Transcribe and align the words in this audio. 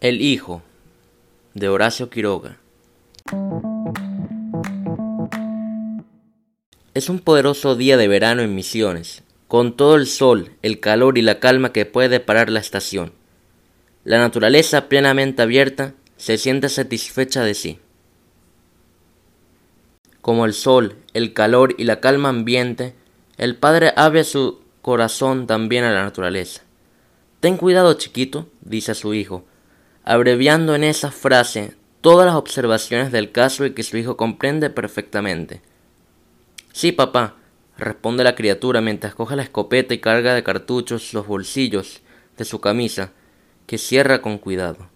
El 0.00 0.22
Hijo 0.22 0.62
de 1.52 1.68
Horacio 1.68 2.08
Quiroga 2.08 2.56
Es 6.94 7.10
un 7.10 7.18
poderoso 7.18 7.76
día 7.76 7.98
de 7.98 8.08
verano 8.08 8.40
en 8.40 8.54
Misiones, 8.54 9.24
con 9.46 9.76
todo 9.76 9.96
el 9.96 10.06
sol, 10.06 10.52
el 10.62 10.80
calor 10.80 11.18
y 11.18 11.22
la 11.22 11.38
calma 11.38 11.74
que 11.74 11.84
puede 11.84 12.18
parar 12.18 12.48
la 12.48 12.60
estación. 12.60 13.12
La 14.04 14.16
naturaleza 14.16 14.88
plenamente 14.88 15.42
abierta 15.42 15.92
se 16.16 16.38
siente 16.38 16.70
satisfecha 16.70 17.44
de 17.44 17.52
sí. 17.52 17.78
Como 20.22 20.46
el 20.46 20.54
sol, 20.54 20.96
el 21.12 21.34
calor 21.34 21.74
y 21.76 21.84
la 21.84 22.00
calma 22.00 22.30
ambiente, 22.30 22.94
el 23.36 23.54
Padre 23.54 23.92
abre 23.96 24.24
su 24.24 24.60
corazón 24.80 25.46
también 25.46 25.84
a 25.84 25.92
la 25.92 26.04
naturaleza. 26.04 26.62
Ten 27.40 27.58
cuidado, 27.58 27.92
chiquito, 27.92 28.48
dice 28.62 28.92
a 28.92 28.94
su 28.94 29.12
hijo, 29.12 29.44
abreviando 30.10 30.74
en 30.74 30.82
esa 30.82 31.12
frase 31.12 31.76
todas 32.00 32.26
las 32.26 32.34
observaciones 32.34 33.12
del 33.12 33.30
caso 33.30 33.64
y 33.64 33.74
que 33.74 33.84
su 33.84 33.96
hijo 33.96 34.16
comprende 34.16 34.68
perfectamente. 34.68 35.62
Sí, 36.72 36.90
papá, 36.90 37.36
responde 37.78 38.24
la 38.24 38.34
criatura 38.34 38.80
mientras 38.80 39.14
coge 39.14 39.36
la 39.36 39.44
escopeta 39.44 39.94
y 39.94 39.98
carga 39.98 40.34
de 40.34 40.42
cartuchos 40.42 41.14
los 41.14 41.28
bolsillos 41.28 42.00
de 42.36 42.44
su 42.44 42.60
camisa, 42.60 43.12
que 43.68 43.78
cierra 43.78 44.20
con 44.20 44.38
cuidado. 44.38 44.88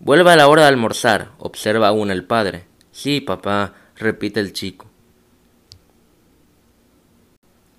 Vuelve 0.00 0.32
a 0.32 0.36
la 0.36 0.48
hora 0.48 0.62
de 0.62 0.68
almorzar, 0.68 1.30
observa 1.38 1.86
aún 1.86 2.10
el 2.10 2.24
padre. 2.24 2.64
Sí, 2.90 3.20
papá, 3.20 3.74
repite 3.94 4.40
el 4.40 4.52
chico. 4.52 4.86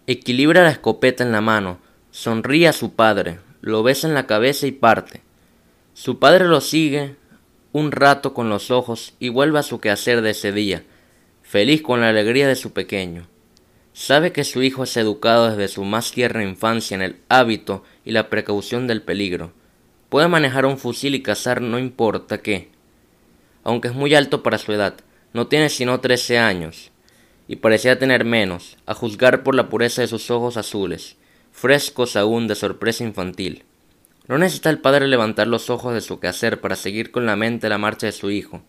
Equilibra 0.08 0.64
la 0.64 0.72
escopeta 0.72 1.22
en 1.22 1.34
la 1.34 1.42
mano, 1.42 1.80
sonríe 2.12 2.70
a 2.70 2.74
su 2.74 2.94
padre, 2.94 3.42
lo 3.60 3.84
besa 3.84 4.08
en 4.08 4.14
la 4.14 4.26
cabeza 4.26 4.68
y 4.68 4.72
parte. 4.72 5.22
Su 5.94 6.18
padre 6.18 6.46
lo 6.48 6.60
sigue 6.60 7.18
un 7.72 7.92
rato 7.92 8.34
con 8.34 8.50
los 8.50 8.72
ojos 8.72 9.14
y 9.20 9.30
vuelve 9.30 9.60
a 9.60 9.64
su 9.64 9.80
quehacer 9.80 10.24
de 10.24 10.32
ese 10.32 10.52
día, 10.52 10.84
feliz 11.44 11.84
con 11.84 12.02
la 12.02 12.10
alegría 12.10 12.48
de 12.48 12.56
su 12.56 12.74
pequeño. 12.74 13.28
Sabe 13.94 14.32
que 14.32 14.44
su 14.44 14.64
hijo 14.64 14.86
es 14.86 14.98
educado 14.98 15.50
desde 15.50 15.68
su 15.68 15.84
más 15.84 16.12
tierna 16.12 16.44
infancia 16.44 16.96
en 16.96 17.04
el 17.04 17.18
hábito 17.30 17.84
y 18.04 18.12
la 18.12 18.30
precaución 18.32 18.88
del 18.88 19.04
peligro. 19.04 19.54
Puede 20.10 20.28
manejar 20.28 20.66
un 20.66 20.80
fusil 20.80 21.14
y 21.14 21.22
cazar 21.22 21.62
no 21.62 21.78
importa 21.78 22.42
qué. 22.42 22.70
Aunque 23.64 23.90
es 23.90 23.94
muy 23.94 24.16
alto 24.16 24.42
para 24.42 24.58
su 24.58 24.74
edad, 24.74 24.96
no 25.32 25.46
tiene 25.46 25.70
sino 25.70 26.00
trece 26.00 26.40
años, 26.40 26.92
y 27.48 27.58
parecía 27.58 28.00
tener 28.00 28.26
menos, 28.26 28.78
a 28.88 28.96
juzgar 28.96 29.44
por 29.44 29.54
la 29.54 29.70
pureza 29.70 30.02
de 30.02 30.08
sus 30.08 30.32
ojos 30.32 30.58
azules, 30.58 31.18
frescos 31.52 32.16
aún 32.16 32.48
de 32.48 32.56
sorpresa 32.56 33.04
infantil. 33.04 33.64
No 34.26 34.38
necesita 34.38 34.70
el 34.70 34.80
padre 34.80 35.08
levantar 35.08 35.48
los 35.48 35.70
ojos 35.70 35.94
de 35.94 36.00
su 36.00 36.20
quehacer 36.22 36.62
para 36.62 36.78
seguir 36.78 37.12
con 37.12 37.26
la 37.26 37.36
mente 37.36 37.68
la 37.68 37.78
marcha 37.78 38.06
de 38.06 38.14
su 38.14 38.32
hijo. 38.32 38.64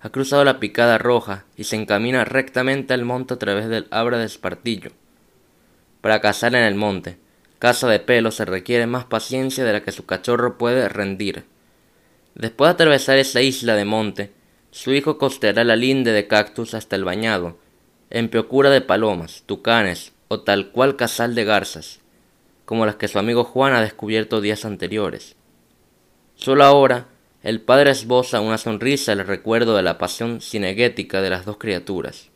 Ha 0.00 0.10
cruzado 0.10 0.44
la 0.44 0.60
picada 0.60 0.98
roja 0.98 1.46
y 1.56 1.64
se 1.64 1.76
encamina 1.76 2.24
rectamente 2.24 2.92
al 2.92 3.06
monte 3.06 3.34
a 3.34 3.38
través 3.38 3.68
del 3.68 3.86
abra 3.90 4.18
de 4.18 4.26
espartillo. 4.26 4.90
Para 6.02 6.20
cazar 6.20 6.54
en 6.54 6.64
el 6.64 6.74
monte, 6.74 7.16
caza 7.58 7.88
de 7.88 8.00
pelo, 8.00 8.30
se 8.32 8.44
requiere 8.44 8.86
más 8.86 9.06
paciencia 9.06 9.64
de 9.64 9.72
la 9.72 9.82
que 9.82 9.92
su 9.92 10.04
cachorro 10.04 10.58
puede 10.58 10.86
rendir. 10.90 11.44
Después 12.34 12.68
de 12.68 12.72
atravesar 12.72 13.16
esa 13.16 13.40
isla 13.40 13.76
de 13.76 13.86
monte, 13.86 14.32
su 14.72 14.92
hijo 14.92 15.16
costeará 15.16 15.64
la 15.64 15.76
linde 15.76 16.12
de 16.12 16.26
cactus 16.26 16.74
hasta 16.74 16.96
el 16.96 17.04
bañado, 17.04 17.56
en 18.10 18.28
procura 18.28 18.68
de 18.68 18.82
palomas, 18.82 19.44
tucanes 19.46 20.12
o 20.28 20.40
tal 20.40 20.70
cual 20.70 20.96
casal 20.96 21.34
de 21.34 21.44
garzas 21.44 22.01
como 22.64 22.86
las 22.86 22.96
que 22.96 23.08
su 23.08 23.18
amigo 23.18 23.44
Juan 23.44 23.74
ha 23.74 23.80
descubierto 23.80 24.40
días 24.40 24.64
anteriores. 24.64 25.36
Solo 26.34 26.64
ahora, 26.64 27.08
el 27.42 27.60
padre 27.60 27.90
esboza 27.90 28.40
una 28.40 28.58
sonrisa 28.58 29.12
al 29.12 29.26
recuerdo 29.26 29.76
de 29.76 29.82
la 29.82 29.98
pasión 29.98 30.40
cinegética 30.40 31.20
de 31.20 31.30
las 31.30 31.44
dos 31.44 31.56
criaturas. 31.58 32.30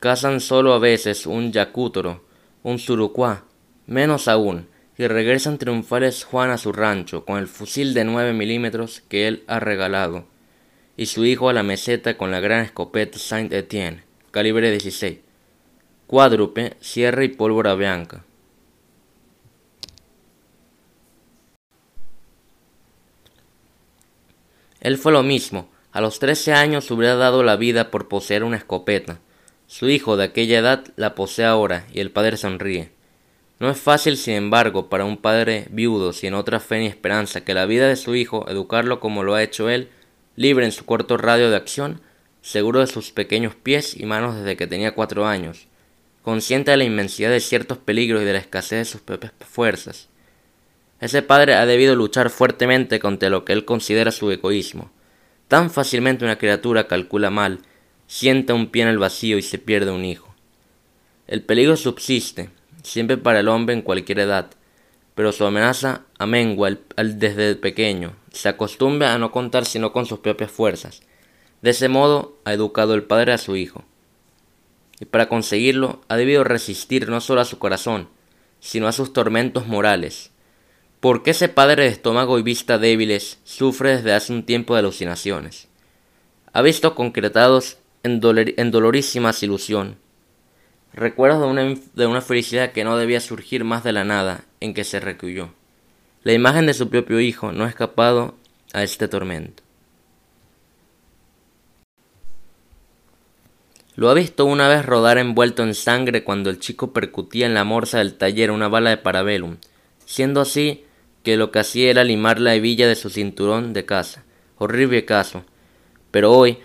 Cazan 0.00 0.40
solo 0.40 0.72
a 0.74 0.78
veces 0.78 1.26
un 1.26 1.52
yacútoro, 1.52 2.24
un 2.62 2.78
surucuá, 2.78 3.44
menos 3.86 4.28
aún, 4.28 4.68
y 4.96 5.06
regresan 5.06 5.58
triunfales 5.58 6.24
Juan 6.24 6.50
a 6.50 6.58
su 6.58 6.72
rancho 6.72 7.24
con 7.24 7.38
el 7.38 7.48
fusil 7.48 7.94
de 7.94 8.04
nueve 8.04 8.32
milímetros 8.32 9.02
que 9.08 9.28
él 9.28 9.44
ha 9.46 9.60
regalado, 9.60 10.26
y 10.96 11.06
su 11.06 11.24
hijo 11.24 11.48
a 11.48 11.52
la 11.52 11.62
meseta 11.62 12.16
con 12.16 12.30
la 12.30 12.40
gran 12.40 12.64
escopeta 12.64 13.18
Saint 13.18 13.52
Etienne, 13.52 14.04
calibre 14.30 14.70
16, 14.70 15.18
cuádrupe, 16.06 16.74
sierra 16.80 17.24
y 17.24 17.28
pólvora 17.28 17.74
blanca. 17.74 18.24
Él 24.84 24.98
fue 24.98 25.12
lo 25.12 25.22
mismo. 25.22 25.70
A 25.92 26.02
los 26.02 26.18
trece 26.18 26.52
años 26.52 26.90
hubiera 26.90 27.16
dado 27.16 27.42
la 27.42 27.56
vida 27.56 27.90
por 27.90 28.06
poseer 28.06 28.44
una 28.44 28.58
escopeta. 28.58 29.18
Su 29.66 29.88
hijo 29.88 30.18
de 30.18 30.24
aquella 30.24 30.58
edad 30.58 30.84
la 30.96 31.14
posee 31.14 31.46
ahora 31.46 31.86
y 31.92 32.00
el 32.00 32.10
padre 32.10 32.36
sonríe. 32.36 32.90
No 33.58 33.70
es 33.70 33.78
fácil, 33.78 34.18
sin 34.18 34.34
embargo, 34.34 34.90
para 34.90 35.06
un 35.06 35.16
padre 35.16 35.68
viudo, 35.70 36.12
sin 36.12 36.34
otra 36.34 36.60
fe 36.60 36.80
ni 36.80 36.86
esperanza, 36.86 37.44
que 37.44 37.54
la 37.54 37.64
vida 37.64 37.88
de 37.88 37.96
su 37.96 38.14
hijo, 38.14 38.46
educarlo 38.50 39.00
como 39.00 39.22
lo 39.22 39.34
ha 39.34 39.42
hecho 39.42 39.70
él, 39.70 39.88
libre 40.36 40.66
en 40.66 40.72
su 40.72 40.84
corto 40.84 41.16
radio 41.16 41.48
de 41.48 41.56
acción, 41.56 42.02
seguro 42.42 42.80
de 42.80 42.86
sus 42.86 43.10
pequeños 43.10 43.54
pies 43.54 43.98
y 43.98 44.04
manos 44.04 44.36
desde 44.36 44.58
que 44.58 44.66
tenía 44.66 44.94
cuatro 44.94 45.26
años, 45.26 45.66
consciente 46.20 46.72
de 46.72 46.76
la 46.76 46.84
inmensidad 46.84 47.30
de 47.30 47.40
ciertos 47.40 47.78
peligros 47.78 48.20
y 48.20 48.26
de 48.26 48.34
la 48.34 48.38
escasez 48.40 48.80
de 48.80 48.84
sus 48.84 49.00
propias 49.00 49.32
fuerzas. 49.40 50.10
Ese 51.04 51.20
padre 51.20 51.52
ha 51.52 51.66
debido 51.66 51.94
luchar 51.94 52.30
fuertemente 52.30 52.98
contra 52.98 53.28
lo 53.28 53.44
que 53.44 53.52
él 53.52 53.66
considera 53.66 54.10
su 54.10 54.30
egoísmo. 54.30 54.90
Tan 55.48 55.70
fácilmente 55.70 56.24
una 56.24 56.38
criatura 56.38 56.88
calcula 56.88 57.28
mal, 57.28 57.58
sienta 58.06 58.54
un 58.54 58.68
pie 58.68 58.84
en 58.84 58.88
el 58.88 58.96
vacío 58.96 59.36
y 59.36 59.42
se 59.42 59.58
pierde 59.58 59.90
un 59.90 60.06
hijo. 60.06 60.34
El 61.26 61.42
peligro 61.42 61.76
subsiste, 61.76 62.48
siempre 62.82 63.18
para 63.18 63.40
el 63.40 63.48
hombre 63.48 63.74
en 63.74 63.82
cualquier 63.82 64.20
edad, 64.20 64.52
pero 65.14 65.32
su 65.32 65.44
amenaza 65.44 66.06
amengua 66.18 66.70
desde 66.96 67.54
pequeño, 67.56 68.16
se 68.32 68.48
acostumbra 68.48 69.12
a 69.12 69.18
no 69.18 69.30
contar 69.30 69.66
sino 69.66 69.92
con 69.92 70.06
sus 70.06 70.20
propias 70.20 70.50
fuerzas. 70.50 71.02
De 71.60 71.72
ese 71.72 71.90
modo 71.90 72.38
ha 72.46 72.54
educado 72.54 72.94
el 72.94 73.02
padre 73.02 73.34
a 73.34 73.38
su 73.38 73.56
hijo. 73.56 73.84
Y 75.00 75.04
para 75.04 75.28
conseguirlo 75.28 76.00
ha 76.08 76.16
debido 76.16 76.44
resistir 76.44 77.10
no 77.10 77.20
solo 77.20 77.42
a 77.42 77.44
su 77.44 77.58
corazón, 77.58 78.08
sino 78.58 78.88
a 78.88 78.92
sus 78.92 79.12
tormentos 79.12 79.66
morales, 79.66 80.30
¿Por 81.04 81.22
qué 81.22 81.32
ese 81.32 81.50
padre 81.50 81.82
de 81.82 81.90
estómago 81.90 82.38
y 82.38 82.42
vista 82.42 82.78
débiles 82.78 83.38
sufre 83.44 83.96
desde 83.96 84.14
hace 84.14 84.32
un 84.32 84.46
tiempo 84.46 84.72
de 84.72 84.78
alucinaciones? 84.78 85.68
Ha 86.54 86.62
visto 86.62 86.94
concretados 86.94 87.76
en, 88.02 88.20
dolorísima 88.20 89.32
ilusión. 89.42 89.96
Recuerdos 90.94 91.42
de 91.42 91.46
una, 91.46 91.74
de 91.92 92.06
una 92.06 92.22
felicidad 92.22 92.72
que 92.72 92.84
no 92.84 92.96
debía 92.96 93.20
surgir 93.20 93.64
más 93.64 93.84
de 93.84 93.92
la 93.92 94.04
nada 94.04 94.46
en 94.60 94.72
que 94.72 94.82
se 94.82 94.98
recuyó. 94.98 95.50
La 96.22 96.32
imagen 96.32 96.64
de 96.64 96.72
su 96.72 96.88
propio 96.88 97.20
hijo 97.20 97.52
no 97.52 97.64
ha 97.64 97.68
escapado 97.68 98.34
a 98.72 98.82
este 98.82 99.06
tormento. 99.06 99.62
Lo 103.94 104.08
ha 104.08 104.14
visto 104.14 104.46
una 104.46 104.68
vez 104.68 104.86
rodar 104.86 105.18
envuelto 105.18 105.64
en 105.64 105.74
sangre 105.74 106.24
cuando 106.24 106.48
el 106.48 106.60
chico 106.60 106.94
percutía 106.94 107.44
en 107.44 107.52
la 107.52 107.64
morsa 107.64 107.98
del 107.98 108.14
taller 108.14 108.50
una 108.50 108.68
bala 108.68 108.88
de 108.88 108.96
parabellum, 108.96 109.58
siendo 110.06 110.40
así 110.40 110.86
que 111.24 111.36
lo 111.36 111.50
que 111.50 111.58
hacía 111.58 111.90
era 111.90 112.04
limar 112.04 112.38
la 112.38 112.54
hebilla 112.54 112.86
de 112.86 112.94
su 112.94 113.10
cinturón 113.10 113.72
de 113.72 113.84
casa. 113.84 114.24
Horrible 114.58 115.04
caso. 115.04 115.44
Pero 116.12 116.32
hoy, 116.32 116.58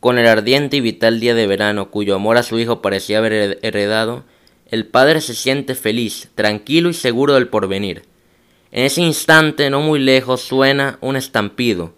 con 0.00 0.18
el 0.18 0.26
ardiente 0.26 0.78
y 0.78 0.80
vital 0.80 1.20
día 1.20 1.34
de 1.34 1.46
verano 1.46 1.90
cuyo 1.90 2.14
amor 2.14 2.38
a 2.38 2.42
su 2.42 2.58
hijo 2.58 2.80
parecía 2.80 3.18
haber 3.18 3.58
heredado, 3.62 4.24
el 4.70 4.86
padre 4.86 5.20
se 5.20 5.34
siente 5.34 5.74
feliz, 5.74 6.30
tranquilo 6.34 6.88
y 6.88 6.94
seguro 6.94 7.34
del 7.34 7.48
porvenir. 7.48 8.04
En 8.70 8.84
ese 8.84 9.02
instante, 9.02 9.68
no 9.68 9.80
muy 9.80 9.98
lejos, 9.98 10.40
suena 10.40 10.98
un 11.00 11.16
estampido. 11.16 11.92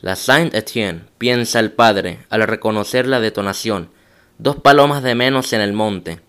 La 0.00 0.16
Saint 0.16 0.54
Etienne, 0.54 1.02
piensa 1.18 1.58
el 1.58 1.72
padre, 1.72 2.20
al 2.30 2.46
reconocer 2.46 3.06
la 3.06 3.20
detonación. 3.20 3.90
Dos 4.38 4.56
palomas 4.56 5.02
de 5.02 5.14
menos 5.14 5.52
en 5.52 5.60
el 5.60 5.72
monte. 5.72 6.20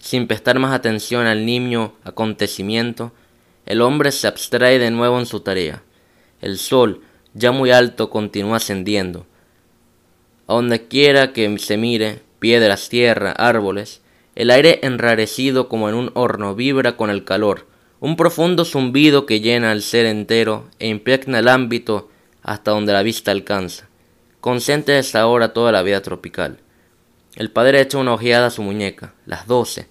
Sin 0.00 0.28
prestar 0.28 0.58
más 0.58 0.72
atención 0.72 1.26
al 1.26 1.46
nimio 1.46 1.94
acontecimiento, 2.04 3.12
el 3.66 3.80
hombre 3.80 4.12
se 4.12 4.26
abstrae 4.26 4.78
de 4.78 4.90
nuevo 4.90 5.18
en 5.18 5.26
su 5.26 5.40
tarea. 5.40 5.82
El 6.40 6.58
sol, 6.58 7.02
ya 7.32 7.52
muy 7.52 7.70
alto, 7.70 8.10
continúa 8.10 8.56
ascendiendo. 8.56 9.26
A 10.46 10.54
donde 10.54 10.86
quiera 10.86 11.32
que 11.32 11.58
se 11.58 11.76
mire, 11.76 12.20
piedras, 12.38 12.88
tierra, 12.88 13.32
árboles, 13.32 14.02
el 14.34 14.50
aire 14.50 14.80
enrarecido 14.82 15.68
como 15.68 15.88
en 15.88 15.94
un 15.94 16.10
horno 16.14 16.54
vibra 16.54 16.96
con 16.96 17.08
el 17.08 17.24
calor, 17.24 17.66
un 18.00 18.16
profundo 18.16 18.64
zumbido 18.64 19.24
que 19.24 19.40
llena 19.40 19.72
el 19.72 19.82
ser 19.82 20.06
entero 20.06 20.68
e 20.78 20.88
impregna 20.88 21.38
el 21.38 21.48
ámbito 21.48 22.10
hasta 22.42 22.72
donde 22.72 22.92
la 22.92 23.02
vista 23.02 23.30
alcanza. 23.30 23.88
Concentra 24.40 24.96
desde 24.96 25.18
ahora 25.18 25.54
toda 25.54 25.72
la 25.72 25.82
vida 25.82 26.02
tropical. 26.02 26.58
El 27.34 27.50
padre 27.50 27.80
echa 27.80 27.96
una 27.96 28.12
ojeada 28.12 28.48
a 28.48 28.50
su 28.50 28.62
muñeca, 28.62 29.14
las 29.24 29.46
doce, 29.46 29.88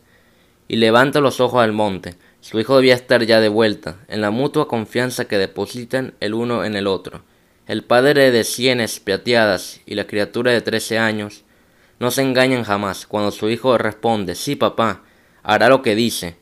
y 0.67 0.75
levanta 0.75 1.19
los 1.19 1.39
ojos 1.39 1.63
al 1.63 1.71
monte, 1.71 2.15
Su 2.43 2.59
hijo 2.59 2.75
debía 2.75 2.95
estar 2.95 3.23
ya 3.25 3.39
de 3.39 3.47
vuelta, 3.47 3.99
en 4.09 4.19
la 4.19 4.29
mutua 4.29 4.67
confianza 4.67 5.29
que 5.29 5.37
depositan 5.37 6.13
el 6.19 6.33
uno 6.33 6.65
en 6.65 6.75
el 6.75 6.87
otro. 6.87 7.23
El 7.67 7.85
padre 7.85 8.31
de 8.31 8.43
sienes 8.43 8.99
plateadas 8.99 9.79
y 9.85 9.95
la 9.95 10.07
criatura 10.07 10.51
de 10.51 10.59
trece 10.59 10.99
años 10.99 11.45
no 11.99 12.11
se 12.11 12.21
engañan 12.21 12.65
jamás. 12.65 13.07
Cuando 13.07 13.31
su 13.31 13.49
hijo 13.49 13.77
responde 13.77 14.35
sí, 14.35 14.57
papá, 14.57 15.03
hará 15.41 15.69
lo 15.69 15.81
que 15.81 15.95
dice. 15.95 16.35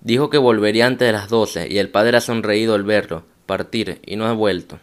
Dijo 0.00 0.30
que 0.30 0.38
volvería 0.38 0.88
antes 0.88 1.06
de 1.06 1.12
las 1.12 1.28
doce, 1.28 1.68
y 1.70 1.78
el 1.78 1.90
padre 1.90 2.16
ha 2.16 2.20
sonreído 2.20 2.74
al 2.74 2.82
verlo 2.82 3.22
partir, 3.46 4.00
y 4.04 4.16
no 4.16 4.26
ha 4.26 4.32
vuelto. 4.32 4.80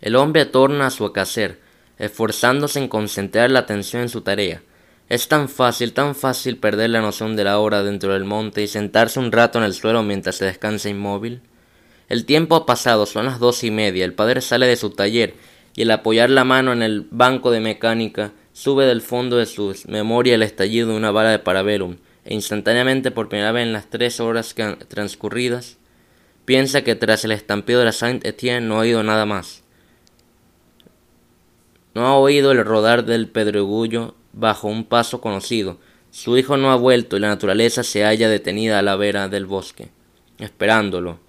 El 0.00 0.16
hombre 0.16 0.44
torna 0.44 0.88
a 0.88 0.90
su 0.90 1.12
quehacer, 1.12 1.65
esforzándose 1.98 2.78
en 2.78 2.88
concentrar 2.88 3.50
la 3.50 3.60
atención 3.60 4.02
en 4.02 4.08
su 4.08 4.20
tarea. 4.20 4.62
Es 5.08 5.28
tan 5.28 5.48
fácil, 5.48 5.92
tan 5.92 6.14
fácil 6.14 6.56
perder 6.56 6.90
la 6.90 7.00
noción 7.00 7.36
de 7.36 7.44
la 7.44 7.58
hora 7.58 7.82
dentro 7.82 8.12
del 8.12 8.24
monte 8.24 8.62
y 8.62 8.66
sentarse 8.66 9.20
un 9.20 9.30
rato 9.30 9.58
en 9.58 9.64
el 9.64 9.74
suelo 9.74 10.02
mientras 10.02 10.36
se 10.36 10.44
descansa 10.44 10.88
inmóvil. 10.88 11.40
El 12.08 12.24
tiempo 12.24 12.56
ha 12.56 12.66
pasado, 12.66 13.06
son 13.06 13.26
las 13.26 13.38
dos 13.38 13.62
y 13.64 13.70
media, 13.70 14.04
el 14.04 14.14
padre 14.14 14.40
sale 14.40 14.66
de 14.66 14.76
su 14.76 14.90
taller 14.90 15.34
y 15.74 15.82
al 15.82 15.90
apoyar 15.90 16.30
la 16.30 16.44
mano 16.44 16.72
en 16.72 16.82
el 16.82 17.06
banco 17.10 17.50
de 17.50 17.60
mecánica 17.60 18.32
sube 18.52 18.86
del 18.86 19.02
fondo 19.02 19.36
de 19.36 19.46
su 19.46 19.76
memoria 19.86 20.34
el 20.34 20.42
estallido 20.42 20.88
de 20.88 20.96
una 20.96 21.10
bala 21.10 21.30
de 21.30 21.38
parabellum 21.38 21.96
e 22.24 22.34
instantáneamente 22.34 23.10
por 23.10 23.28
primera 23.28 23.52
vez 23.52 23.64
en 23.64 23.72
las 23.72 23.90
tres 23.90 24.18
horas 24.18 24.54
transcurridas 24.88 25.76
piensa 26.46 26.82
que 26.82 26.94
tras 26.94 27.24
el 27.24 27.32
estampido 27.32 27.80
de 27.80 27.84
la 27.84 27.92
Saint 27.92 28.24
Etienne 28.24 28.66
no 28.66 28.76
ha 28.76 28.80
oído 28.80 29.02
nada 29.02 29.26
más. 29.26 29.62
No 31.96 32.06
ha 32.06 32.18
oído 32.18 32.52
el 32.52 32.62
rodar 32.62 33.06
del 33.06 33.26
pedregullo 33.26 34.16
bajo 34.34 34.68
un 34.68 34.84
paso 34.84 35.22
conocido. 35.22 35.78
Su 36.10 36.36
hijo 36.36 36.58
no 36.58 36.70
ha 36.70 36.76
vuelto 36.76 37.16
y 37.16 37.20
la 37.20 37.28
naturaleza 37.28 37.82
se 37.82 38.04
halla 38.04 38.28
detenida 38.28 38.78
a 38.78 38.82
la 38.82 38.96
vera 38.96 39.28
del 39.28 39.46
bosque, 39.46 39.88
esperándolo. 40.36 41.20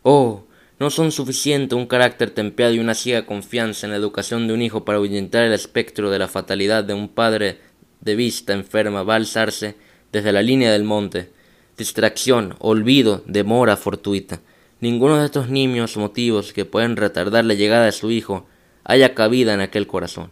Oh, 0.00 0.46
no 0.78 0.88
son 0.88 1.12
suficientes 1.12 1.76
un 1.76 1.84
carácter 1.84 2.30
tempeado 2.30 2.72
y 2.72 2.78
una 2.78 2.94
ciega 2.94 3.26
confianza 3.26 3.86
en 3.86 3.90
la 3.90 3.98
educación 3.98 4.46
de 4.46 4.54
un 4.54 4.62
hijo 4.62 4.86
para 4.86 4.96
ahuyentar 4.96 5.44
el 5.44 5.52
espectro 5.52 6.10
de 6.10 6.18
la 6.18 6.28
fatalidad 6.28 6.82
de 6.82 6.94
un 6.94 7.10
padre 7.10 7.58
de 8.00 8.16
vista 8.16 8.54
enferma 8.54 9.02
va 9.02 9.12
a 9.12 9.16
alzarse 9.16 9.76
desde 10.12 10.32
la 10.32 10.40
línea 10.40 10.72
del 10.72 10.84
monte. 10.84 11.30
Distracción, 11.76 12.54
olvido, 12.58 13.22
demora 13.26 13.76
fortuita. 13.76 14.40
Ninguno 14.80 15.18
de 15.18 15.26
estos 15.26 15.50
niños 15.50 15.98
motivos 15.98 16.54
que 16.54 16.64
pueden 16.64 16.96
retardar 16.96 17.44
la 17.44 17.52
llegada 17.52 17.84
de 17.84 17.92
su 17.92 18.10
hijo 18.10 18.46
haya 18.86 19.14
cabida 19.14 19.52
en 19.52 19.60
aquel 19.60 19.86
corazón. 19.86 20.30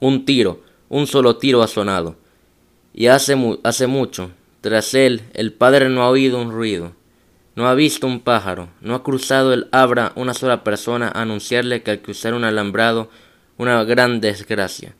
Un 0.00 0.24
tiro, 0.24 0.62
un 0.88 1.06
solo 1.06 1.36
tiro 1.36 1.62
ha 1.62 1.68
sonado. 1.68 2.16
Y 2.92 3.06
hace, 3.06 3.36
hace 3.62 3.86
mucho, 3.86 4.32
tras 4.60 4.94
él, 4.94 5.22
el 5.32 5.52
padre 5.52 5.88
no 5.88 6.02
ha 6.02 6.10
oído 6.10 6.40
un 6.40 6.50
ruido, 6.50 6.92
no 7.54 7.68
ha 7.68 7.74
visto 7.74 8.06
un 8.06 8.20
pájaro, 8.20 8.68
no 8.80 8.94
ha 8.94 9.02
cruzado 9.02 9.54
el 9.54 9.68
abra 9.72 10.12
una 10.16 10.34
sola 10.34 10.64
persona 10.64 11.08
a 11.08 11.22
anunciarle 11.22 11.82
que 11.82 11.92
al 11.92 12.02
cruzar 12.02 12.34
un 12.34 12.44
alambrado 12.44 13.08
una 13.56 13.82
gran 13.84 14.20
desgracia. 14.20 14.94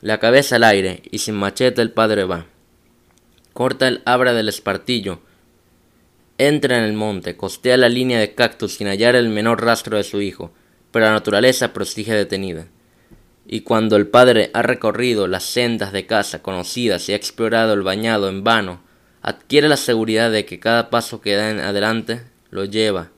La 0.00 0.18
cabeza 0.18 0.56
al 0.56 0.64
aire 0.64 1.02
y 1.10 1.18
sin 1.18 1.36
machete 1.36 1.82
el 1.82 1.92
padre 1.92 2.24
va. 2.24 2.46
Corta 3.52 3.86
el 3.88 4.02
abra 4.06 4.32
del 4.32 4.48
espartillo, 4.48 5.20
entra 6.38 6.78
en 6.78 6.84
el 6.84 6.94
monte, 6.94 7.36
costea 7.36 7.76
la 7.76 7.88
línea 7.88 8.18
de 8.18 8.34
cactus 8.34 8.74
sin 8.74 8.88
hallar 8.88 9.14
el 9.14 9.28
menor 9.28 9.62
rastro 9.62 9.98
de 9.98 10.04
su 10.04 10.20
hijo, 10.22 10.52
pero 10.90 11.06
la 11.06 11.12
naturaleza 11.12 11.72
prosigue 11.72 12.14
detenida. 12.14 12.66
Y 13.46 13.62
cuando 13.62 13.96
el 13.96 14.06
padre 14.06 14.50
ha 14.54 14.62
recorrido 14.62 15.26
las 15.26 15.44
sendas 15.44 15.92
de 15.92 16.06
casa 16.06 16.42
conocidas 16.42 17.08
y 17.08 17.12
ha 17.12 17.16
explorado 17.16 17.72
el 17.74 17.82
bañado 17.82 18.28
en 18.28 18.44
vano, 18.44 18.80
adquiere 19.22 19.68
la 19.68 19.76
seguridad 19.76 20.30
de 20.30 20.44
que 20.44 20.60
cada 20.60 20.90
paso 20.90 21.20
que 21.20 21.34
da 21.34 21.50
en 21.50 21.60
adelante 21.60 22.22
lo 22.50 22.64
lleva, 22.64 23.10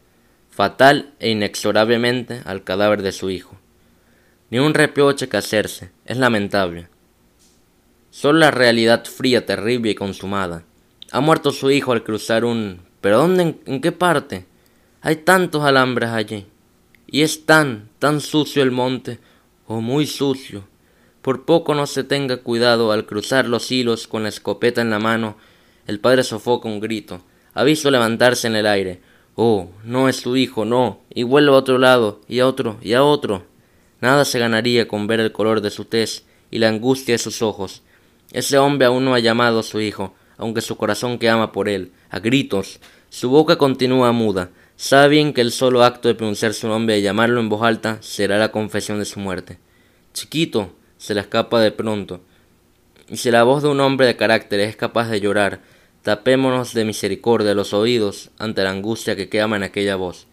fatal 0.51 1.15
e 1.19 1.31
inexorablemente, 1.31 2.43
al 2.45 2.65
cadáver 2.65 3.03
de 3.03 3.13
su 3.13 3.31
hijo. 3.31 3.59
Ni 4.51 4.59
un 4.59 4.75
reproche 4.75 5.29
que 5.29 5.39
hacerse, 5.39 5.91
es 6.05 6.19
lamentable. 6.19 6.89
Solo 8.11 8.41
la 8.41 8.51
realidad 8.51 9.07
fría, 9.07 9.47
terrible 9.47 9.93
y 9.93 9.95
consumada. 9.95 10.65
Ha 11.11 11.21
muerto 11.21 11.51
su 11.51 11.71
hijo 11.71 11.93
al 11.93 12.05
cruzar 12.05 12.45
un... 12.45 12.83
¿Pero 13.01 13.19
dónde? 13.19 13.57
¿En, 13.65 13.81
qué 13.81 13.93
parte? 13.93 14.45
Hay 15.01 15.17
tantos 15.17 15.65
alambres 15.65 16.11
allí. 16.11 16.47
Y 17.13 17.21
es 17.21 17.45
tan, 17.45 17.91
tan 17.99 18.21
sucio 18.23 18.63
el 18.63 18.71
monte, 18.71 19.21
o 19.67 19.77
oh, 19.77 19.81
muy 19.83 20.07
sucio. 20.07 20.65
Por 21.21 21.45
poco 21.45 21.75
no 21.75 21.87
se 21.87 22.05
tenga 22.05 22.39
cuidado 22.39 22.91
al 22.91 23.05
cruzar 23.05 23.47
los 23.47 23.71
hilos 23.71 24.09
con 24.09 24.23
la 24.23 24.31
escopeta 24.31 24.81
en 24.81 24.89
la 24.89 24.99
mano. 24.99 25.37
El 25.87 26.01
padre 26.01 26.25
sofoca 26.25 26.69
un 26.69 26.81
grito. 26.81 27.21
Ha 27.53 27.65
visto 27.65 27.91
levantarse 27.91 28.47
en 28.47 28.57
el 28.57 28.67
aire. 28.67 29.03
Oh, 29.35 29.69
no 29.85 30.09
es 30.09 30.17
su 30.17 30.39
hijo, 30.39 30.65
no. 30.65 31.01
Y 31.13 31.23
vuelve 31.23 31.51
a 31.51 31.59
otro 31.59 31.77
lado, 31.77 32.23
y 32.29 32.41
a 32.41 32.47
otro, 32.47 32.79
y 32.81 32.95
a 32.95 33.05
otro. 33.05 33.45
Nada 34.01 34.25
se 34.25 34.39
ganaría 34.39 34.89
con 34.89 35.07
ver 35.07 35.21
el 35.21 35.33
color 35.33 35.61
de 35.61 35.71
su 35.71 35.85
tez 35.85 36.25
y 36.51 36.61
la 36.61 36.71
angustia 36.71 37.15
de 37.15 37.19
sus 37.19 37.43
ojos. 37.43 37.83
Ese 38.33 38.57
hombre 38.57 38.87
aún 38.87 39.05
no 39.05 39.15
ha 39.15 39.21
llamado 39.21 39.59
a 39.59 39.65
su 39.65 39.83
hijo, 39.83 40.15
aunque 40.39 40.63
su 40.63 40.79
corazón 40.79 41.19
que 41.19 41.29
ama 41.29 41.53
por 41.53 41.69
él, 41.69 41.93
a 42.09 42.21
gritos. 42.21 42.81
Su 43.11 43.29
boca 43.29 43.57
continúa 43.57 44.13
muda, 44.13 44.51
Sabe 44.83 45.11
bien 45.11 45.33
que 45.33 45.43
el 45.43 45.53
solo 45.53 45.85
acto 45.85 46.09
de 46.09 46.17
pronunciar 46.17 46.55
su 46.55 46.67
nombre 46.67 46.99
y 46.99 47.03
llamarlo 47.03 47.39
en 47.39 47.49
voz 47.49 47.63
alta 47.63 47.99
será 48.01 48.37
la 48.39 48.51
confesión 48.51 48.99
de 48.99 49.05
su 49.05 49.21
muerte. 49.21 49.61
Chiquito, 50.13 50.75
se 50.99 51.15
le 51.15 51.21
escapa 51.21 51.61
de 51.61 51.71
pronto. 51.71 52.21
Y 53.09 53.19
si 53.19 53.31
la 53.31 53.45
voz 53.45 53.63
de 53.63 53.69
un 53.69 53.79
hombre 53.79 54.09
de 54.09 54.17
carácter 54.17 54.59
es 54.59 54.75
capaz 54.75 55.09
de 55.09 55.21
llorar, 55.21 55.61
tapémonos 56.03 56.75
de 56.75 56.85
misericordia 56.85 57.55
los 57.55 57.73
oídos 57.73 58.31
ante 58.41 58.65
la 58.65 58.71
angustia 58.71 59.15
que 59.15 59.29
quema 59.29 59.55
en 59.55 59.63
aquella 59.63 59.95
voz. 59.95 60.27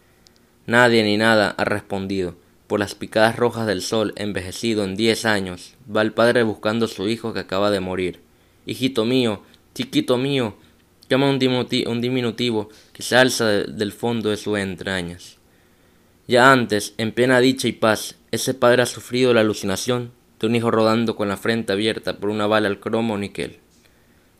Nadie 0.66 1.04
ni 1.04 1.16
nada 1.16 1.54
ha 1.56 1.64
respondido. 1.64 2.34
Por 2.66 2.80
las 2.80 2.96
picadas 2.96 3.36
rojas 3.36 3.68
del 3.68 3.82
sol, 3.82 4.14
envejecido 4.16 4.82
en 4.82 4.96
diez 4.96 5.26
años, 5.26 5.76
va 5.88 6.02
el 6.02 6.12
padre 6.12 6.42
buscando 6.42 6.86
a 6.86 6.88
su 6.88 7.08
hijo 7.08 7.32
que 7.32 7.38
acaba 7.38 7.70
de 7.70 7.78
morir. 7.78 8.20
Hijito 8.66 9.04
mío, 9.04 9.42
chiquito 9.74 10.18
mío, 10.18 10.56
llama 11.10 11.28
un, 11.28 11.38
diminutivo 11.38 12.68
que 12.92 13.02
se 13.02 13.16
alza 13.16 13.46
del 13.46 13.92
fondo 13.92 14.30
de 14.30 14.36
sus 14.36 14.58
entrañas. 14.58 15.38
Ya 16.28 16.52
antes, 16.52 16.94
en 16.98 17.12
plena 17.12 17.40
dicha 17.40 17.66
y 17.66 17.72
paz, 17.72 18.16
ese 18.30 18.54
padre 18.54 18.82
ha 18.82 18.86
sufrido 18.86 19.34
la 19.34 19.40
alucinación 19.40 20.12
de 20.38 20.46
un 20.46 20.54
hijo 20.54 20.70
rodando 20.70 21.16
con 21.16 21.28
la 21.28 21.36
frente 21.36 21.72
abierta 21.72 22.18
por 22.18 22.30
una 22.30 22.46
bala 22.46 22.68
al 22.68 22.78
cromo 22.78 23.18
níquel. 23.18 23.58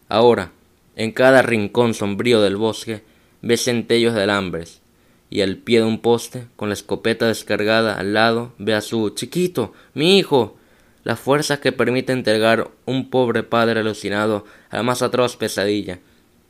Ahora, 0.09 0.53
en 0.95 1.13
cada 1.13 1.43
rincón 1.43 1.95
sombrío 1.95 2.41
del 2.41 2.57
bosque, 2.57 3.03
ve 3.43 3.57
centellos 3.57 4.15
de 4.15 4.23
alambres, 4.23 4.81
y 5.29 5.41
al 5.41 5.57
pie 5.57 5.81
de 5.81 5.87
un 5.87 6.01
poste, 6.01 6.47
con 6.57 6.69
la 6.69 6.75
escopeta 6.75 7.27
descargada 7.27 7.99
al 7.99 8.15
lado, 8.15 8.53
ve 8.59 8.75
a 8.75 8.81
su 8.81 9.11
chiquito, 9.11 9.73
mi 9.95 10.19
hijo, 10.19 10.57
las 11.03 11.19
fuerzas 11.19 11.59
que 11.61 11.73
permiten 11.73 12.19
entregar 12.19 12.71
un 12.85 13.11
pobre 13.11 13.43
padre 13.43 13.81
alucinado 13.81 14.45
a 14.71 14.77
la 14.77 14.83
más 14.83 15.03
atroz 15.03 15.37
pesadilla, 15.37 15.99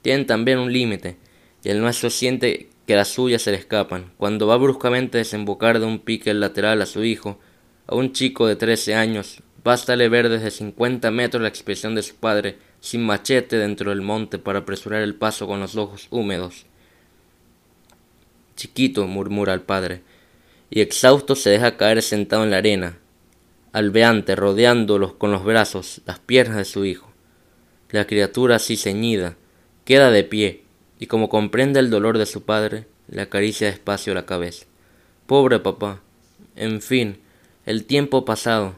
tienen 0.02 0.26
también 0.26 0.58
un 0.58 0.72
límite, 0.72 1.16
y 1.62 1.68
el 1.68 1.80
nuestro 1.80 2.10
siente 2.10 2.70
que 2.86 2.96
las 2.96 3.08
suyas 3.08 3.42
se 3.42 3.50
le 3.50 3.58
escapan. 3.58 4.12
Cuando 4.16 4.46
va 4.46 4.56
bruscamente 4.56 5.18
a 5.18 5.20
desembocar 5.20 5.78
de 5.78 5.86
un 5.86 6.00
pique 6.00 6.32
lateral 6.34 6.82
a 6.82 6.86
su 6.86 7.04
hijo, 7.04 7.38
a 7.86 7.94
un 7.94 8.12
chico 8.12 8.46
de 8.46 8.56
trece 8.56 8.94
años, 8.94 9.42
bástale 9.62 10.08
ver 10.08 10.28
desde 10.28 10.50
cincuenta 10.50 11.10
metros 11.10 11.42
la 11.42 11.48
expresión 11.48 11.94
de 11.94 12.02
su 12.02 12.16
padre, 12.16 12.58
sin 12.80 13.04
machete 13.04 13.56
dentro 13.58 13.90
del 13.90 14.00
monte 14.00 14.38
para 14.38 14.60
apresurar 14.60 15.02
el 15.02 15.14
paso 15.14 15.46
con 15.46 15.60
los 15.60 15.76
ojos 15.76 16.08
húmedos. 16.10 16.66
Chiquito, 18.56 19.06
murmura 19.06 19.54
el 19.54 19.60
padre, 19.60 20.02
y 20.70 20.80
exhausto 20.80 21.34
se 21.34 21.50
deja 21.50 21.76
caer 21.76 22.02
sentado 22.02 22.44
en 22.44 22.50
la 22.50 22.58
arena, 22.58 22.98
albeante, 23.72 24.34
rodeándolos 24.34 25.14
con 25.14 25.30
los 25.30 25.44
brazos, 25.44 26.00
las 26.06 26.18
piernas 26.18 26.56
de 26.56 26.64
su 26.64 26.84
hijo. 26.84 27.10
La 27.90 28.06
criatura 28.06 28.56
así 28.56 28.76
ceñida, 28.76 29.36
Queda 29.90 30.12
de 30.12 30.22
pie, 30.22 30.62
y 31.00 31.08
como 31.08 31.28
comprende 31.28 31.80
el 31.80 31.90
dolor 31.90 32.16
de 32.16 32.24
su 32.24 32.44
padre, 32.44 32.86
le 33.08 33.22
acaricia 33.22 33.66
despacio 33.66 34.14
la 34.14 34.24
cabeza. 34.24 34.66
Pobre 35.26 35.58
papá. 35.58 36.00
En 36.54 36.80
fin, 36.80 37.18
el 37.66 37.86
tiempo 37.86 38.24
pasado, 38.24 38.76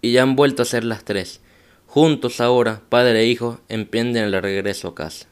y 0.00 0.12
ya 0.12 0.22
han 0.22 0.36
vuelto 0.36 0.62
a 0.62 0.64
ser 0.64 0.84
las 0.84 1.04
tres. 1.04 1.40
Juntos 1.88 2.40
ahora, 2.40 2.82
padre 2.88 3.22
e 3.22 3.26
hijo, 3.26 3.62
emprenden 3.68 4.26
el 4.26 4.40
regreso 4.40 4.86
a 4.86 4.94
casa. 4.94 5.26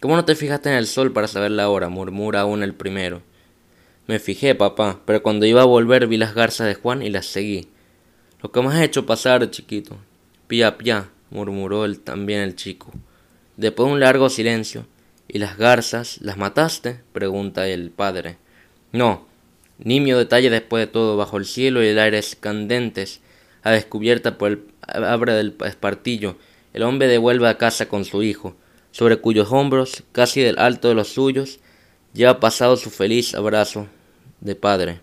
¿Cómo 0.00 0.14
no 0.14 0.24
te 0.24 0.36
fijaste 0.36 0.68
en 0.68 0.76
el 0.76 0.86
sol 0.86 1.12
para 1.12 1.26
saber 1.26 1.50
la 1.50 1.68
hora? 1.68 1.88
murmura 1.88 2.42
aún 2.42 2.62
el 2.62 2.74
primero. 2.74 3.22
Me 4.06 4.20
fijé, 4.20 4.54
papá, 4.54 5.00
pero 5.04 5.20
cuando 5.24 5.46
iba 5.46 5.62
a 5.62 5.64
volver 5.64 6.06
vi 6.06 6.16
las 6.16 6.36
garzas 6.36 6.68
de 6.68 6.76
Juan 6.76 7.02
y 7.02 7.10
las 7.10 7.26
seguí. 7.26 7.66
Lo 8.40 8.52
que 8.52 8.62
me 8.62 8.68
has 8.68 8.82
hecho 8.82 9.04
pasar, 9.04 9.50
chiquito. 9.50 9.96
Pía, 10.46 10.78
pía, 10.78 11.10
murmuró 11.30 11.84
el, 11.84 11.98
también 11.98 12.38
el 12.38 12.54
chico. 12.54 12.92
Después 13.56 13.88
de 13.88 13.94
un 13.94 14.00
largo 14.00 14.28
silencio. 14.30 14.86
¿Y 15.28 15.38
las 15.38 15.56
garzas 15.56 16.18
las 16.20 16.36
mataste? 16.36 17.00
pregunta 17.12 17.66
el 17.68 17.90
padre. 17.90 18.36
No. 18.92 19.26
Nimio 19.78 20.18
detalle 20.18 20.50
después 20.50 20.86
de 20.86 20.92
todo, 20.92 21.16
bajo 21.16 21.36
el 21.36 21.46
cielo 21.46 21.82
y 21.82 21.88
el 21.88 21.98
aire 21.98 22.20
candentes, 22.38 23.20
a 23.62 23.72
descubierta 23.72 24.38
por 24.38 24.50
el 24.50 24.64
abre 24.86 25.32
del 25.32 25.56
espartillo, 25.64 26.36
el 26.72 26.82
hombre 26.82 27.08
devuelve 27.08 27.48
a 27.48 27.58
casa 27.58 27.86
con 27.86 28.04
su 28.04 28.22
hijo, 28.22 28.54
sobre 28.92 29.16
cuyos 29.16 29.50
hombros, 29.50 30.04
casi 30.12 30.42
del 30.42 30.58
alto 30.58 30.88
de 30.88 30.94
los 30.94 31.08
suyos, 31.08 31.58
lleva 32.12 32.40
pasado 32.40 32.76
su 32.76 32.90
feliz 32.90 33.34
abrazo 33.34 33.88
de 34.40 34.54
padre. 34.54 35.00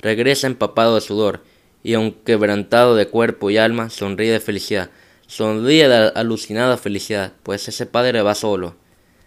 Regresa 0.00 0.46
empapado 0.46 0.94
de 0.94 1.00
sudor, 1.00 1.42
y 1.82 1.94
aun 1.94 2.12
quebrantado 2.12 2.94
de 2.96 3.08
cuerpo 3.08 3.50
y 3.50 3.58
alma, 3.58 3.90
sonríe 3.90 4.32
de 4.32 4.40
felicidad. 4.40 4.90
Sonríe 5.28 5.88
de 5.88 6.10
alucinada 6.14 6.78
felicidad, 6.78 7.34
pues 7.42 7.68
ese 7.68 7.84
padre 7.84 8.22
va 8.22 8.34
solo. 8.34 8.76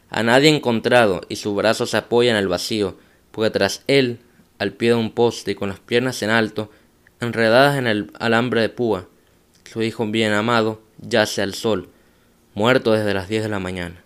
A 0.09 0.23
nadie 0.23 0.49
encontrado, 0.49 1.21
y 1.29 1.35
su 1.35 1.53
brazo 1.53 1.85
se 1.85 1.95
apoya 1.95 2.31
en 2.31 2.37
el 2.37 2.47
vacío, 2.47 2.97
porque 3.29 3.51
tras 3.51 3.83
él, 3.85 4.17
al 4.57 4.73
pie 4.73 4.89
de 4.89 4.95
un 4.95 5.11
poste 5.11 5.51
y 5.51 5.55
con 5.55 5.69
las 5.69 5.79
piernas 5.79 6.23
en 6.23 6.31
alto, 6.31 6.71
enredadas 7.19 7.77
en 7.77 7.85
el 7.85 8.11
alambre 8.19 8.61
de 8.61 8.69
púa, 8.69 9.09
su 9.63 9.83
hijo 9.83 10.03
bien 10.07 10.33
amado 10.33 10.81
yace 10.97 11.43
al 11.43 11.53
sol, 11.53 11.89
muerto 12.55 12.93
desde 12.93 13.13
las 13.13 13.29
diez 13.29 13.43
de 13.43 13.49
la 13.49 13.59
mañana. 13.59 14.00